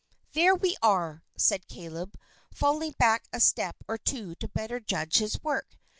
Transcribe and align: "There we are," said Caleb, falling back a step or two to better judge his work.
"There 0.31 0.55
we 0.55 0.75
are," 0.81 1.21
said 1.37 1.67
Caleb, 1.67 2.17
falling 2.51 2.93
back 2.97 3.27
a 3.31 3.39
step 3.39 3.75
or 3.87 3.99
two 3.99 4.33
to 4.37 4.47
better 4.47 4.79
judge 4.79 5.17
his 5.19 5.39
work. 5.43 5.77